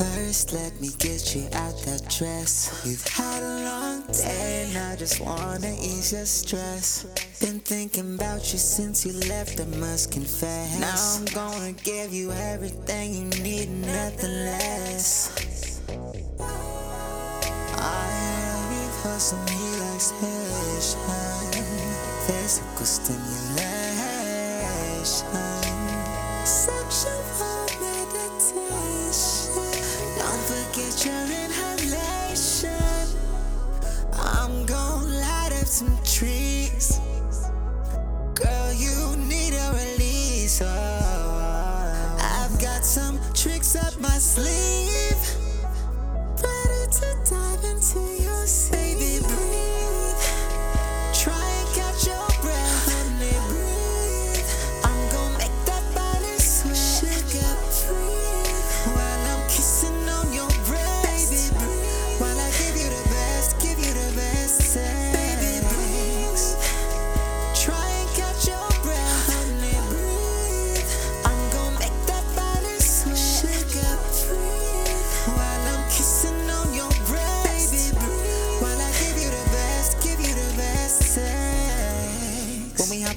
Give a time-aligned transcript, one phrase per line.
[0.00, 2.80] First, let me get you out that dress.
[2.86, 7.04] You've had a long day, and I just wanna ease your stress.
[7.38, 10.80] Been thinking about you since you left, I must confess.
[10.80, 15.28] Now I'm gonna give you everything you need, nothing less.
[17.76, 18.08] I
[18.56, 20.98] am hustle me like station,
[22.26, 23.79] physical stimulation,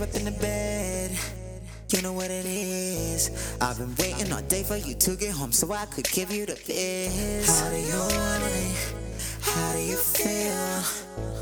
[0.03, 1.11] up in the bed.
[1.89, 3.55] You know what it is.
[3.61, 6.45] I've been waiting all day for you to get home so I could give you
[6.45, 7.47] the biz.
[7.47, 8.93] How do you want it?
[9.41, 10.75] How do you feel?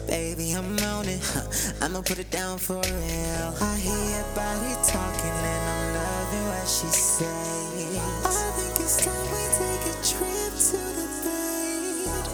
[0.06, 1.22] Baby, I'm on it.
[1.24, 1.48] Huh.
[1.82, 3.50] I'ma put it down for real.
[3.62, 7.98] I hear your body talking and I'm loving what she says.
[8.26, 12.26] I think it's time we take a trip to the bed.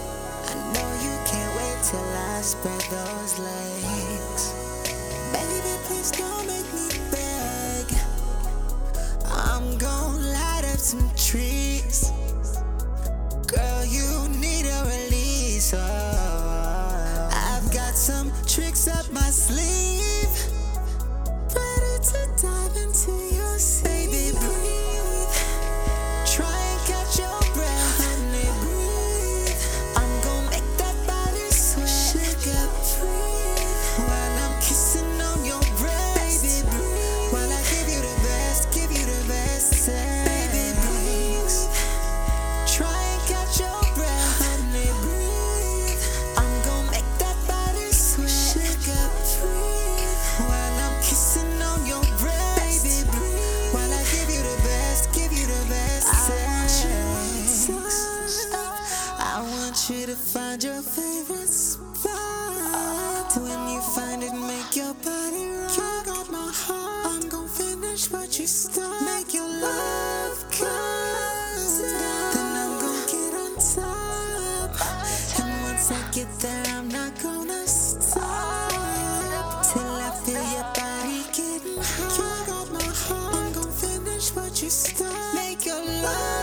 [0.51, 4.06] I know you can't wait till I spread those legs.
[5.87, 7.85] Please don't make me beg.
[9.25, 11.09] I'm gonna light up some
[68.07, 69.01] finish what you start.
[69.01, 70.67] Make your love come
[71.81, 72.33] down.
[72.33, 74.71] Then I'm gonna get on top.
[75.39, 78.71] And once I get there, I'm not gonna stop.
[79.63, 82.17] Till I feel your body getting hot.
[82.17, 83.35] You got my heart.
[83.35, 85.35] I'm gonna finish what you start.
[85.35, 86.36] Make your love.